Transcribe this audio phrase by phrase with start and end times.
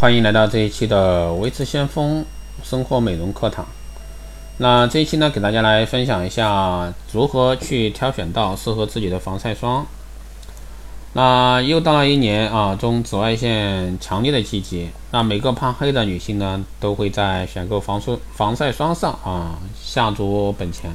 [0.00, 2.24] 欢迎来到这一期的维持先锋
[2.62, 3.66] 生活美容课堂。
[4.56, 9.86] 那这一期呢，给大家来分享一下如何去挑选到适合自己的防晒霜。
[11.12, 20.90] 那又到了一年啊中紫外线强烈的季节，那每个怕黑的女性呢，都会在选购防霜防晒霜上啊下足本钱。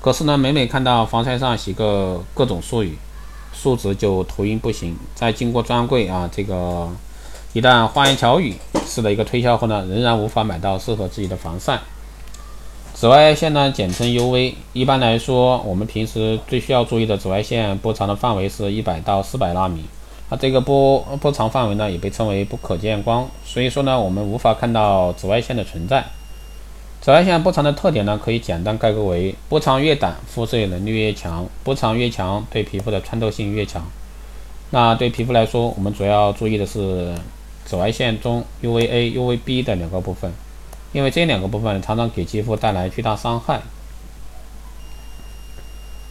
[0.00, 2.96] 可是呢，每每看到防晒上写个各种术语，
[3.52, 4.96] 数值就头晕不行。
[5.16, 6.88] 在经过专柜啊这个
[7.58, 8.54] 一旦花言巧语
[8.86, 11.80] 式的一个推销后呢，仍然无法买到适合自己的防晒。
[12.94, 14.54] 紫外线呢，简称 UV。
[14.72, 19.82] 一般来说，我们平时最需要注意的紫外线波长的范围是一百到四百纳米。
[20.30, 23.28] 那这个波波长范围呢，也被称为不可见光。
[23.44, 26.04] 所以说呢，我们无法看到紫外线的存在。
[27.00, 33.84] 紫外线波长的特点呢，可以简单概括为：波长越短，辐射能力越强；波长越强，对皮肤的穿透性越强。
[34.70, 37.12] 那对皮肤来说，我们主要注意的是。
[37.68, 40.32] 紫外线中 UVA、UVB 的两个部分，
[40.92, 43.60] 因为这两个部分常常给肌肤带来巨大伤害。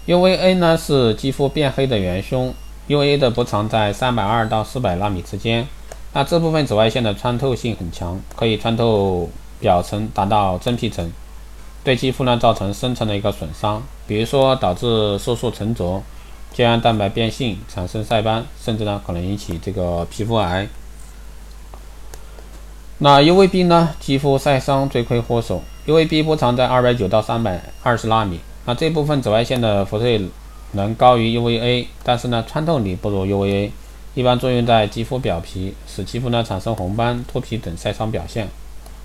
[0.05, 2.53] UVA 呢是肌肤变黑的元凶
[2.87, 5.67] ，UVA 的波长在三百二到四百纳米之间。
[6.13, 9.27] 那这部分紫外线的穿透性很强，可以穿透
[9.59, 11.11] 表层达到真皮层，
[11.83, 16.03] 对肌肤呢造成深层的一个损伤，比如说导致色素沉着、
[16.53, 20.67] 胶原蛋白变性、产生晒斑，甚至呢可能引起这个皮肤癌。
[22.99, 23.93] 那 UVB 呢？
[23.99, 25.61] 肌肤晒伤罪魁祸首。
[25.85, 28.39] UVB 波长在二百九到三百二十纳米。
[28.65, 30.19] 那这部分紫外线的辐射
[30.71, 33.69] 能高于 UVA，但是呢，穿透力不如 UVA。
[34.15, 38.49] 一般作用在肌肤表皮，使肌肤呢产生红斑、脱皮等晒伤表现，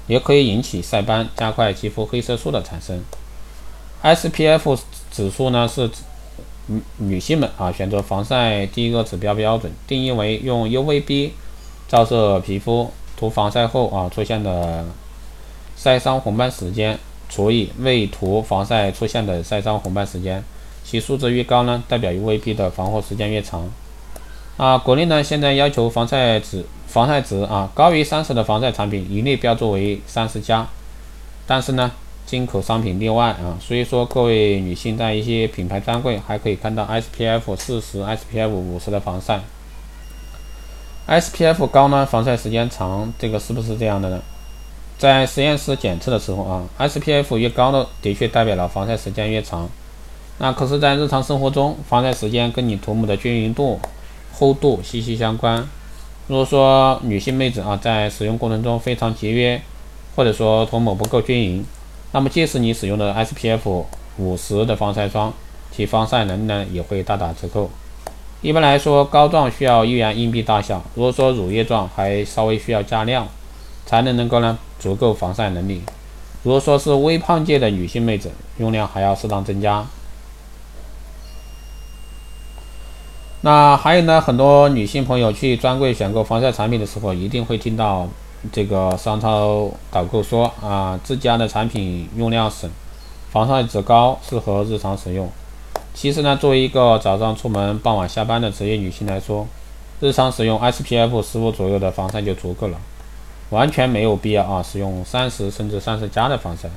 [0.06, 2.99] 也可以引起晒斑，加快肌肤黑色素的产生。
[4.03, 4.79] SPF
[5.11, 5.91] 指数呢是
[6.69, 11.33] 女女性们啊选择防晒第一个指标标准，定义为用 UVB
[11.87, 12.91] 照射皮肤。
[13.23, 14.84] 涂防晒后啊出现的
[15.77, 20.43] 晒伤红斑时间除以未涂防晒出现的晒伤红斑时间，
[20.84, 23.71] 其数值越高呢，代表 UVB 的防护时间越长。
[24.56, 30.66] 啊，国内呢现在要求防晒值防晒值啊高于三十的防晒产品一律标注为三十加，
[31.47, 31.93] 但是呢
[32.27, 39.41] 进口商品例外啊，所以说各位女性在一些品牌专柜还可以看到 SPF 四十、SPF 五十的防晒。
[41.09, 44.21] SPF 高呢，防晒时间长，这个是不是这样的呢？
[44.99, 49.69] 在实验室检测的时候啊，SPF 越高的，的确代表了防晒时间越长。
[50.39, 53.81] 那可是，在日常生活中，防晒时间跟你涂抹的均匀度、
[54.33, 55.69] 厚度息息相关。
[56.29, 59.61] 如果说女性妹子啊，在使用过程中非常节约，
[60.15, 61.65] 或者说涂抹不够均匀，
[62.13, 63.84] 那么即使你使用的 SPF
[64.19, 65.33] 五十的防晒霜，
[65.73, 67.69] 其防晒能力呢也会大打折扣。
[68.42, 70.82] 一般来说，膏状需要一元硬币大小。
[70.97, 73.28] 如果说乳液状，还稍微需要加量，
[73.86, 75.80] 才能能够呢足够防晒能力。
[76.42, 79.86] 如果说是微胖界的女性妹子，用量还要适当增加。
[83.42, 88.09] 那还有呢，很多女性朋友去专柜选购防晒产品的时候，一定会听到
[88.50, 92.69] 这个商超导购说啊，自家的产品用量省，
[93.30, 95.30] 防晒值高，适合日常使用。
[95.94, 99.47] 其实呢，作为一个早上出门、傍晚下班的职业女性来说，
[100.00, 102.78] 日常使用 SPF 十五左右的防晒就足够了，
[103.50, 106.69] 完全没有必要啊使用三十甚至三十加的防晒。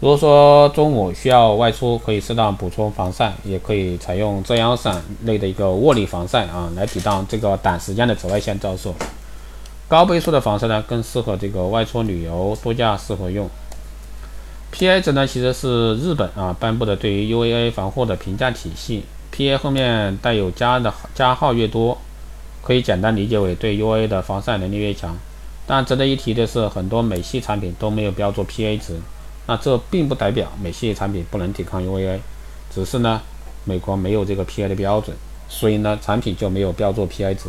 [0.00, 8.92] 如果说中午需要外出，可以适当补充防晒，也可以采用遮阳伞类的一个握力防晒啊，来抵挡这个短时间的紫外线照射。
[9.88, 13.48] 高倍数的防晒呢，更适合这个外出旅游度假时候用。
[14.76, 19.04] PA 值呢，其实是日本啊颁布的对于 UVA 防护的评价体系。
[19.32, 21.96] PA 后面带有加的加号越多，
[22.60, 25.16] 可以简单理解为对 UVA 的防晒能力越强。
[25.64, 28.98] 但值得一提的是，很多美系产品都没有标注 PA 值。
[29.46, 32.18] 那这并不代表美系产品不能抵抗 UVA，
[32.74, 33.20] 只是呢，
[33.64, 35.16] 美国没有这个 PA 的标准，
[35.48, 37.48] 所以呢，产品就没有标注 PA 值。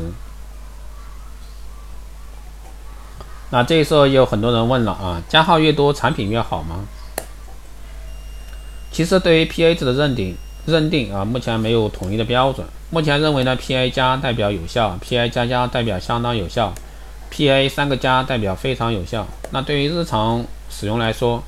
[3.49, 6.85] 那这时候有很多人问了啊，加号越多，产品越好吗？
[8.95, 10.33] 其实对于 PA 值的认定
[10.65, 12.65] 认定啊，目前没有统一的标准。
[12.91, 16.73] 目前认为呢，PA 加代表有效，PA 加加代表相当有效
[17.29, 19.27] ，PA 三个加代表非常有效。
[19.51, 21.43] 那对于日常使用来说，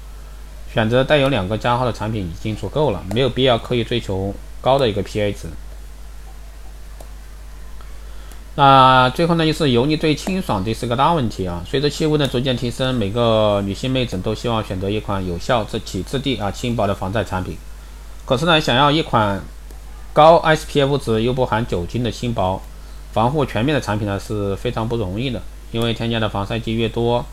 [0.73, 5.47] 选择带有两个加号的产品已经足够了，没有必要刻意追求高的一个 PA 值。
[8.59, 11.63] 那最后呢，就是油腻对清爽，这是个大问题啊。
[11.63, 17.55] 随着气温的逐渐提升，每个女性妹子都希望选择一款有效、质体质地啊轻薄的防晒产品。
[18.25, 19.39] 可是呢，想要一款
[20.11, 22.59] 高 SPF 值又不含酒精的轻薄、
[23.13, 25.39] 防护全面的产品呢是非常不容易的，
[25.71, 27.23] 因为添加的防晒剂越多，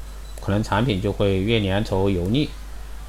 [0.42, 2.50] 可能产品就会越粘稠油腻，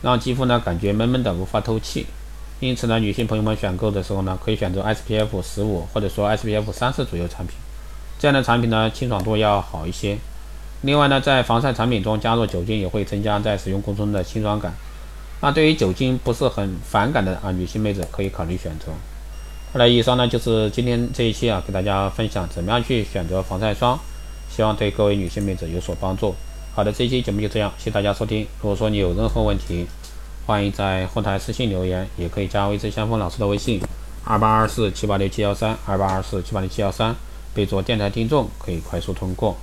[0.02, 2.06] 让肌肤呢感觉闷闷的无法透气。
[2.62, 7.58] 因此呢，女性朋友们选购的时候呢，可以选择 SPF 十五或者说 SPF 三十左右产品，
[8.18, 10.18] 这样的产品呢清爽度要好一些。
[10.82, 14.74] 另外呢，在防晒产品中加入酒精也会增加在使用过程中的清爽感。
[15.42, 18.92] 那对于酒精不是很反感的啊，女性妹子可以考虑选择。
[19.74, 24.00] 好了，以上呢就是今天这一期啊，给大家分享怎么样去选择防晒霜，
[24.50, 26.34] 希望对各位女性妹子有所帮助。
[26.74, 28.48] 好的，这一期节目就这样，谢谢大家收听。
[28.62, 29.86] 如果说你有任何问题，
[30.46, 33.82] 欢迎在后台私信留言，也可以加微之相锋老师的微信：
[34.24, 37.16] 二八二四七八六七幺三，二八二四七八六七幺三，
[37.56, 39.56] 备注电台听众，可以快速通过。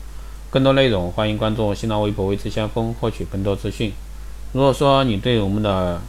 [0.50, 3.92] 更多内容，欢迎关注新浪微博“微之先锋”，获取更多资讯。
[4.52, 6.00] 如果说你对我们的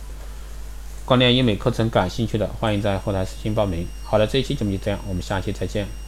[1.05, 3.85] 光电医美课程感兴趣的，欢迎在后台私信报名。
[4.03, 6.02] 好的，这一期节目就这样，我们下期再见。